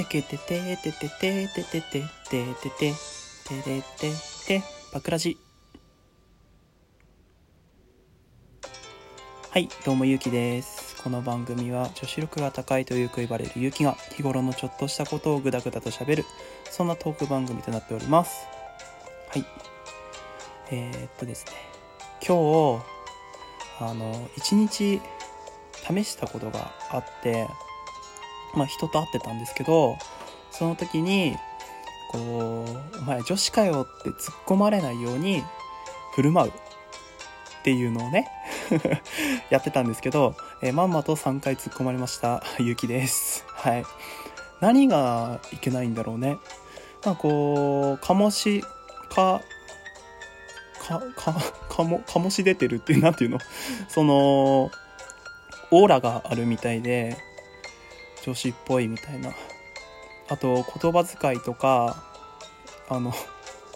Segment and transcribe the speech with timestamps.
[0.00, 2.02] てけてててててててててて
[2.70, 2.94] て
[3.44, 4.14] ててて。
[4.46, 4.62] て
[4.94, 5.36] バクラジ。
[9.50, 10.96] はいどうもゆうきです。
[11.02, 16.24] この番組は女子力が高いとよく言われるゆうきが日頃のちょっとしたことをぐだぐだと喋る。
[16.70, 18.46] そんなトーク番組となっております。
[19.28, 19.44] はい。
[20.70, 21.52] えー、っとですね。
[22.26, 22.84] 今日
[23.80, 25.02] あの一日
[25.74, 27.46] 試したことがあって
[28.54, 29.96] まあ人と会ってたんですけど
[30.50, 31.36] その時に
[32.10, 35.42] こう「お前女子かよ」って突っ込まれないように
[36.14, 38.28] 振る舞うっていうのをね
[39.50, 42.42] やってたんですけど、えー、まんまと3回突っ込まれました。
[42.58, 43.44] ゆきです。
[43.48, 43.84] はい。
[44.60, 46.38] 何がいけないんだろうね。
[47.04, 48.64] まあこう醸し
[49.10, 49.40] か
[50.78, 51.34] かか
[51.68, 53.38] かも醸し出てるっていう何ていうの？
[53.88, 54.70] その
[55.70, 57.16] オーラがあるみたいで
[58.24, 59.32] 女子っぽいみたいな。
[60.28, 62.04] あと言葉遣いとか
[62.88, 63.12] あの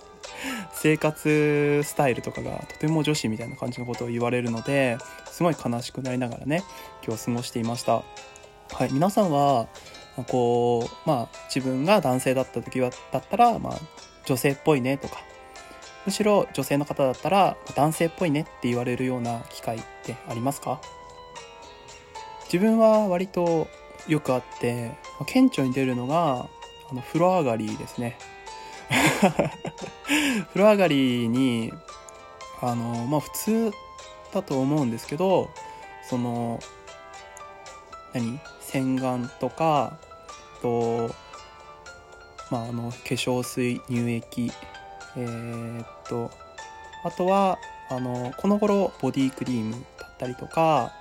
[0.72, 4.98] 生活スタイルとかがとても女子みたいな感じのことを言われるので
[5.32, 6.62] すごい悲しくなりながらね
[7.04, 8.02] 今日過ごしていました。
[8.72, 9.66] はい皆さんは
[10.28, 13.80] こうまあ自分が男性だった時はだったら、まあ、
[14.26, 15.16] 女性っぽいねとか
[16.06, 20.80] むしろ女性の方だったら男性っぽいねって言われるような機会ってありますか？
[22.44, 23.66] 自分は割と
[24.08, 24.92] よくあって
[25.26, 26.48] 顕著に出るのが
[26.90, 28.18] あの風呂上がりですね。
[30.52, 31.72] 風呂上がりに
[32.60, 33.72] あのまあ普通
[34.32, 35.50] だと思うんですけど
[36.08, 36.60] その
[38.12, 38.40] 何？
[38.60, 39.98] 洗顔とか
[40.60, 41.14] と
[42.50, 44.50] まああの化粧水乳液
[45.16, 46.30] えー、っと
[47.04, 47.58] あとは
[47.90, 50.92] あのこの頃ボディクリームだったりとか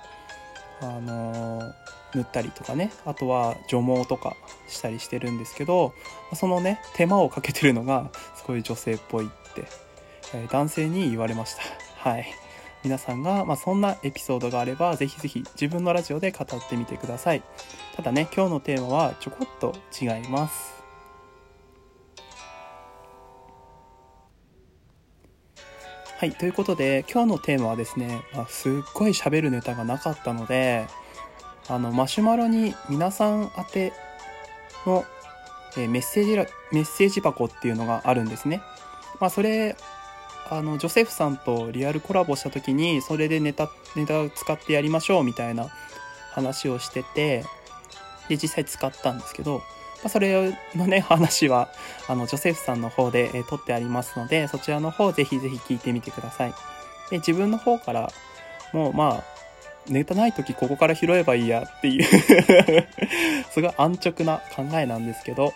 [0.80, 1.74] あの
[2.14, 4.36] 塗ったりとかねあとは除毛とか
[4.68, 5.94] したりしてるんですけど
[6.34, 9.64] そのね手間をかけてるのがすごい女性っぽいって、
[10.34, 12.10] え、男性に言われました。
[12.10, 12.26] はい。
[12.82, 17.42] 皆さんが、まあ、そんなエピソードがあればぜひぜひ自分のラジオで語ってみてください。
[17.96, 20.74] ただね今日のテーマはちょこっと違います。
[26.18, 30.86] はい、ということで今日のテーマはですね、まあ、すっごい喋るネタがなかったので
[31.68, 33.92] あのマシュマロに皆さん宛て
[34.86, 35.04] の、
[35.76, 36.36] メッセージ
[36.72, 38.62] メッセージ箱っていうのがあるんですね。
[39.20, 39.76] まあ、それ
[40.50, 45.68] あのジョセフさんとリアルコラボした時にそれでネタネタを使ってやりましょうみたいな
[46.32, 47.44] 話をしてて
[48.28, 49.62] で実際使ったんですけど、ま
[50.04, 51.68] あ、それのね 話は
[52.08, 56.54] あのジョセフさんの方で、えー、撮ってありますのでそちらの方ぜひぜひ聞いてみてください。
[57.10, 58.12] で自分の方から
[58.72, 59.33] もまあ
[59.88, 62.04] ネタない時ここから拾えばいいやっていう
[63.50, 65.52] すごい安直な考えなんですけど、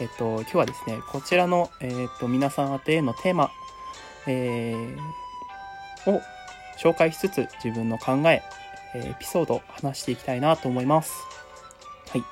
[0.00, 3.50] えっと、今日はですね、こちらの、えっと、皆さん宛てのテーマ、
[4.26, 6.20] えー、を
[6.78, 8.42] 紹介しつつ自分の考え
[8.94, 11.12] え、エピソードを話していきたいなと思います。
[12.10, 12.24] はい。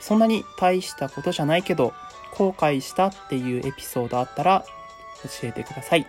[0.00, 1.92] そんなに大したことじゃないけど、
[2.32, 4.64] 後悔したっていうエピソードあったら
[5.22, 6.06] 教えてください。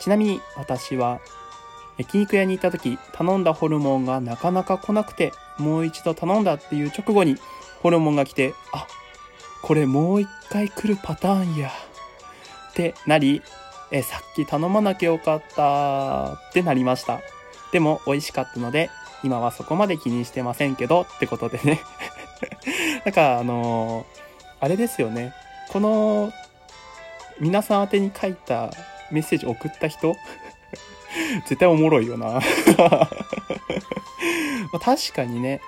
[0.00, 1.20] ちなみに私は
[1.98, 7.36] 焼肉屋に行った時頼んだホルモンがなかなか来なくてもう一度頼んだっていう直後に
[7.82, 8.86] ホルモンが来てあ
[9.62, 11.70] これもう一回来るパターンや
[12.70, 13.42] ってなり
[13.92, 17.20] えさっき頼まなきゃよかったってなりました。
[17.72, 18.90] でも美味しかったので
[19.22, 21.80] 今はそこまで気にしてませんけどってことでね。
[23.04, 24.04] なんかあのー、
[24.60, 25.34] あれですよね。
[25.70, 26.32] この
[27.38, 28.70] 皆さん宛に書いた
[29.10, 30.16] メッセージ送った人
[31.46, 32.40] 絶対おもろいよな
[34.80, 35.60] 確かにね、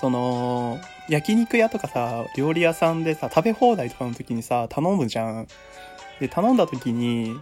[0.00, 5.48] その、焼肉屋とかさ、料理屋さんでさ、食べ放題とかの時にさ、頼むじゃん。
[6.20, 7.40] で、頼んだ時に、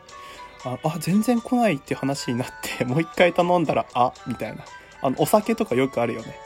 [0.65, 2.49] あ、あ全然来ないって話になっ
[2.79, 4.65] て、 もう一回頼んだら、あ、みたいな。
[5.03, 6.39] あの、お酒とかよくあるよね。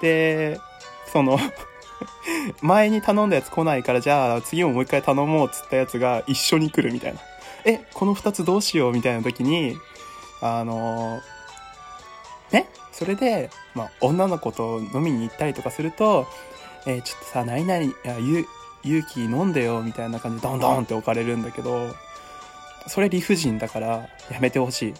[0.00, 0.58] で、
[1.12, 1.38] その
[2.60, 7.20] 前に頼んだやつ来ないから、じゃあ次ももう一回頼もうっつったやつが一緒に来るみたいな。
[7.64, 9.76] え、この2つどうしようみたいな時に、
[10.40, 11.20] あの、
[12.52, 16.26] ね、それで、まあ、女の子と飲みに行ったりとかすると、
[16.86, 18.44] えー、ちょっとさ、何々、いや、ゆ、
[18.84, 21.94] 勇気飲んでよ、みたいな感じでドンドンって置かれるんだけど、
[22.86, 24.94] それ理不尽だから、やめてほしい。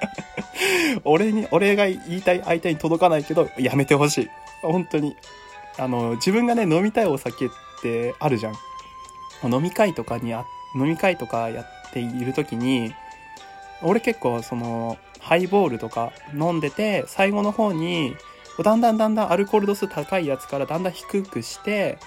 [1.04, 4.30] 俺に、俺が言いたい相手に届かないけど、やめてほしい。
[4.62, 5.16] 本当に。
[5.78, 7.48] あの、自分がね、飲みたいお酒っ
[7.82, 8.54] てあるじゃん。
[9.50, 12.94] 飲み会とかにあっ飲み会とかやっている時に
[13.82, 18.14] 俺結構そのハイボールとか飲んでて最後の方に
[18.62, 21.98] だんだんだんだんアルコール度数高いやつからだんだん低くして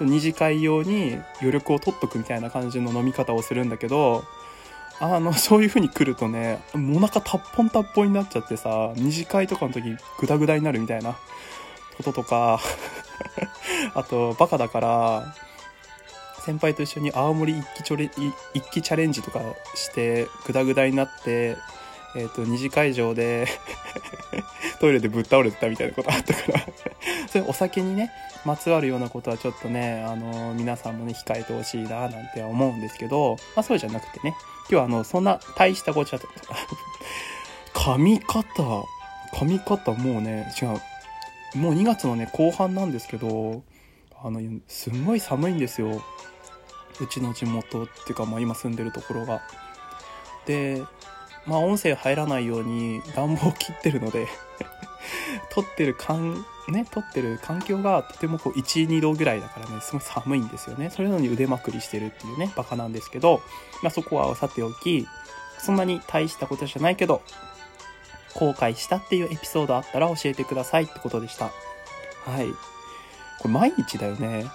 [0.00, 4.24] 二次会用に余力を取っとくみたいな感じの飲み方をするんだけど
[4.98, 11.16] あのそういう風に来るとねもうお腹タッポンタッポンになっちゃってさ二次会とかの時グダグダになるみたいな
[11.96, 12.60] こととか
[13.94, 15.34] あとバカだから
[16.46, 18.08] 先輩と一緒に青森一気チョレ
[18.54, 19.40] 一気チャレンジとか
[19.74, 21.56] してグダグダになって
[22.14, 23.48] えっ、ー、と二次会場で
[24.80, 26.60] トイレでぶっ倒れてたみたいなことあったから。
[27.28, 28.12] それお酒にね
[28.44, 36.28] まつわるようなことはちょっとねあの皆さんもね控えてほしいななんて思うんですけど、まあ、そうじゃなくてね今日はあのそんな大したごちゃと
[37.74, 38.38] 髪型
[39.32, 40.80] 髪型もうね違う。
[41.58, 43.62] もう2月のね後半なんですけど
[44.22, 46.02] あのすんごい寒いんですよ。
[47.00, 49.42] うちの地元っていうか、まあ、今住んでるところが
[50.46, 50.82] で
[51.46, 54.28] まあ音声入らないように暖房を切ってるので
[55.50, 60.90] 撮ってる環、ね、撮ってる環境がとてもこう1、2度ぐらいだからね、すごい寒いんですよね。
[60.90, 63.40] それなのに腕まくりしてるっていうね、バカなんですけど、
[63.82, 65.06] まあそこはさておき、
[65.58, 67.22] そんなに大したことじゃないけど、
[68.34, 71.46] 後悔したっていうエピソードあったら教えてくださいってことでした。
[72.26, 72.48] はい。
[73.38, 74.46] これ毎日だよね。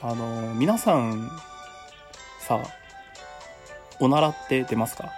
[0.00, 1.30] あの、皆さん、
[2.46, 2.68] さあ、
[4.00, 5.10] おならって出ますか？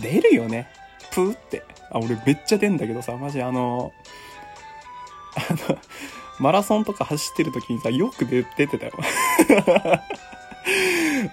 [0.00, 0.68] 出るよね。
[1.12, 1.64] プーって。
[1.90, 3.92] あ、俺めっちゃ出んだけどさ、マジあの、
[5.34, 5.78] あの、
[6.38, 8.92] マラソンとか走ってる時にさ、よく出てたよ。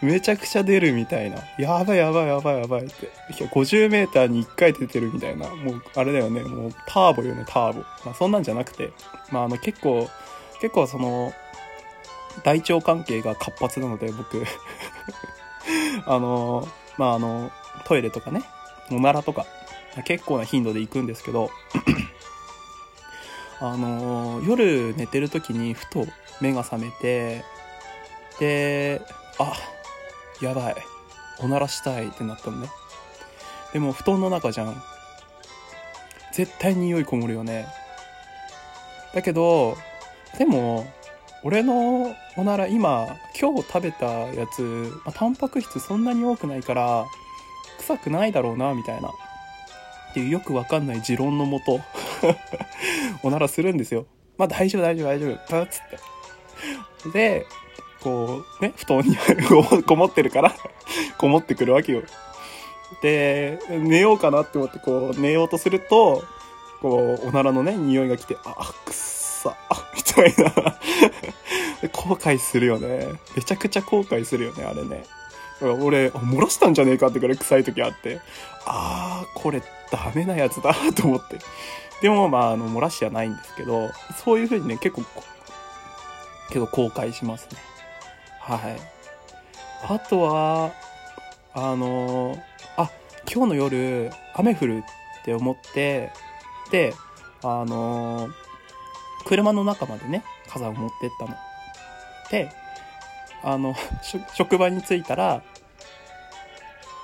[0.01, 1.37] めちゃくちゃ出るみたいな。
[1.57, 3.09] やばいやばいやばいやばいって。
[3.47, 5.49] 50メーターに1回出てるみたいな。
[5.49, 6.41] もう、あれだよね。
[6.41, 7.79] もう、ターボよね、ターボ。
[8.05, 8.91] まあ、そんなんじゃなくて。
[9.31, 10.09] まあ、あの、結構、
[10.61, 11.33] 結構その、
[12.43, 14.43] 大腸関係が活発なので、僕
[16.05, 17.51] あの、まあ、あの、
[17.85, 18.43] トイレとかね、
[18.91, 19.45] おならとか、
[20.03, 21.49] 結構な頻度で行くんですけど
[23.59, 26.05] あの、夜寝てる時にふと
[26.39, 27.43] 目が覚めて、
[28.39, 29.01] で、
[29.37, 29.53] あ、
[30.41, 30.75] やばい。
[31.41, 32.69] おならしたいってなったのね。
[33.73, 34.81] でも布団の中じゃん。
[36.31, 37.67] 絶対匂いこもるよね。
[39.13, 39.75] だけど、
[40.37, 40.87] でも、
[41.43, 44.61] 俺のおなら今、今日食べたやつ、
[45.05, 47.05] まあ、タンパク質そんなに多くないから、
[47.79, 49.09] 臭くないだろうな、みたいな。
[49.09, 51.81] っていうよくわかんない持論のもと
[53.21, 54.05] おならするんですよ。
[54.37, 55.37] まあ大丈夫大丈夫大丈夫。
[55.49, 55.81] パッつっ
[57.03, 57.09] て。
[57.11, 57.45] で、
[58.01, 59.15] こう、ね、布団に
[59.85, 60.53] こもってるから
[61.17, 62.01] こもってくるわけよ。
[63.01, 66.23] で、寝ようかなって思ってこう寝ようとすると、
[66.81, 69.77] こう、おならのね、匂いが来て、あ、くっさ、み
[70.25, 70.51] い な
[71.91, 73.07] 後悔するよね。
[73.35, 75.03] めちゃくちゃ後悔するよね、あれね。
[75.61, 78.19] 俺、漏らしたんじゃねえかってくらい臭い時あって、
[78.65, 79.61] あー、これ
[79.91, 81.37] ダメなやつだと思って。
[82.01, 83.89] でも、まあ、あの、漏らしじゃないんですけど、
[84.23, 85.03] そういう風にね、結構、
[86.49, 87.57] 結構後悔しますね。
[88.39, 88.79] はい。
[89.87, 90.71] あとは、
[91.53, 92.37] あの
[92.77, 92.89] あ、
[93.31, 94.83] 今日の夜、雨降る
[95.21, 96.11] って思って、
[96.71, 96.93] で、
[97.41, 98.29] あの
[99.29, 101.37] 車の中までね、傘を持ってったの。
[102.31, 102.51] で、
[103.43, 103.75] あの、
[104.33, 105.43] 職場に着いたら、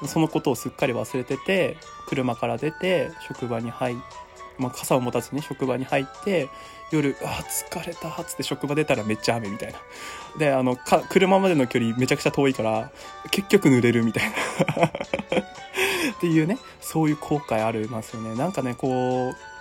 [0.08, 1.78] そのことをすっかり忘れてて、
[2.08, 3.96] 車から出て、職場に入っ
[4.58, 6.50] まあ、傘を持たずに職場に入って、
[6.92, 9.80] 夜、あ、疲れた、つって職場出たらめっちゃ雨みたいな。
[10.38, 12.92] で、あの、か、車までの距離めちゃくちゃ遠いから、
[13.32, 18.36] 結局濡れるみたいな っていうね、そういう後悔ありますよね。
[18.36, 19.55] なんかね、こう、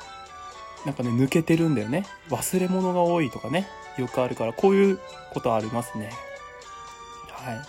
[0.85, 2.05] なんかね、抜けてるんだよね。
[2.29, 3.67] 忘れ物が多いとかね、
[3.99, 4.99] よくあるから、こういう
[5.33, 6.11] ことありますね。
[7.31, 7.63] はい。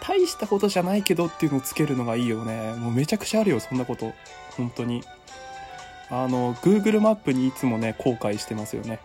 [0.00, 2.74] 大したことじゃないけどっていうのをつけるのがいいよね。
[2.74, 4.12] もうめちゃくちゃあるよ、そんなこと。
[4.56, 5.02] 本当に。
[6.10, 9.00] あの、Google マップにいつもね、後悔してますよね。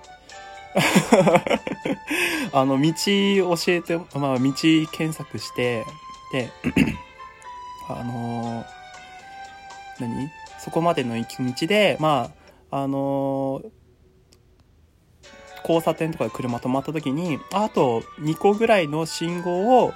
[2.54, 4.54] あの、道教えて、まあ、道
[4.92, 5.84] 検索して、
[6.32, 6.50] で、
[7.90, 8.66] あの
[10.00, 10.32] 何？
[10.60, 12.43] そこまでの行き道で、まあ、
[12.75, 13.62] あの
[15.60, 19.94] 交差点とかで車止まった時に、あと2個ぐらいの信号を、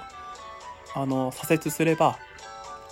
[0.94, 2.18] あの、左折すれば、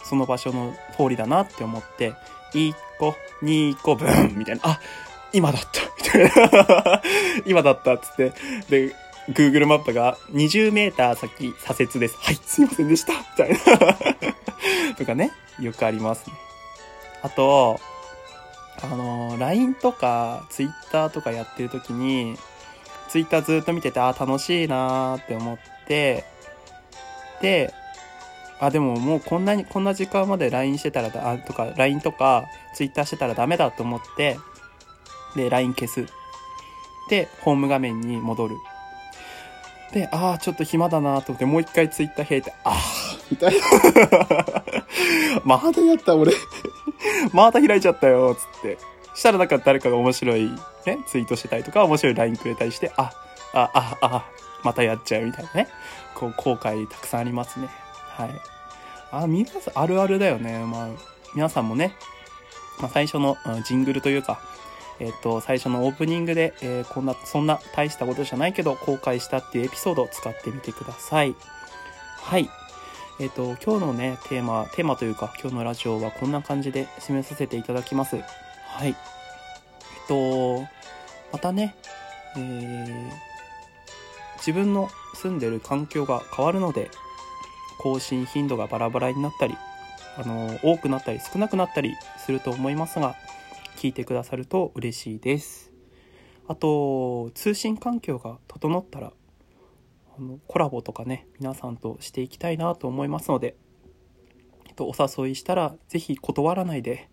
[0.05, 2.15] その場所の通りだなって思って、
[2.53, 4.63] 1個、2個、ブンみたいな。
[4.65, 4.81] あ、
[5.33, 5.81] 今だった
[6.19, 7.03] みたいな。
[7.47, 8.33] 今だったっつって。
[8.69, 8.95] で、
[9.31, 12.17] Google マップが20メーター先左折です。
[12.19, 13.13] はい、すいませんでした。
[13.13, 13.95] みたいな。
[14.97, 16.35] とかね、よくありますね。
[17.23, 17.81] あと、
[18.83, 22.37] あの、LINE とか Twitter とかやってる時に、
[23.09, 26.25] Twitter ずっと見てて、あ、楽しいなーって思って、
[27.41, 27.73] で、
[28.59, 34.39] あ、でももうこんなに、こんな時間まで LINE してたらだ、あ、とか、LINE とか Twitter してたらダメだと思って、
[35.35, 36.07] で、LINE 消す。
[37.09, 38.57] で、ホーム画面に戻る。
[39.93, 42.77] で、ああ、ちょっと暇だなと思って、もう一回 Twitter 開いて、ああ、
[43.31, 44.63] みたいな。
[45.45, 46.33] まだやった、俺。
[47.33, 48.79] また開いちゃったよ、つって。
[49.15, 50.51] したらなんか誰かが面白い、
[50.85, 53.13] ね、ツイートしてたりとか、面白い LINE くれたりして、あ、
[53.53, 54.31] あ、あ、あ、
[54.63, 55.69] またやっちゃうみたいなね。
[56.15, 57.69] こう、後悔たくさんありますね。
[58.17, 58.31] はい。
[59.11, 60.59] あ、皆さん、あるあるだよね。
[60.65, 60.89] まあ、
[61.35, 61.95] 皆さんもね、
[62.79, 64.41] まあ、最初の、ジングルというか、
[64.99, 71.35] えっ、と、最初のオープニングで、えー、こんな、そんな大したことじゃないけど、後悔したっていうエピソードを使ってみてください。
[72.17, 72.49] はい。
[73.19, 78.17] えっ、と、今日のね、テーマ、テーマというか、今日のラジオはこんな感じで締めさせていただきます。
[78.17, 78.23] は
[78.85, 78.89] い。
[78.89, 78.95] えっ
[80.07, 80.61] と、
[81.33, 81.75] またね、
[82.37, 83.11] えー、
[84.37, 86.91] 自分の住んでる環境が変わるので、
[87.79, 89.57] 更新頻度がバラバラになったり、
[90.19, 93.17] あの、多くなったり少なくなったりすると思いますが、
[93.77, 95.73] 聞いてくださると嬉しいです。
[96.49, 99.13] あと、通信環境が整ったら、
[100.19, 103.57] あのコラボとかね、皆さんとしていきたいなと思いますので、
[104.67, 104.95] えっと、お
[105.25, 107.11] 誘いしたら、是非断らないで、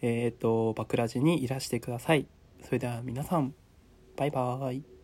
[0.00, 2.26] えー、っと、バクラジにいらしてください。
[2.62, 3.54] それでは皆さん、
[4.16, 4.95] バイバーイ。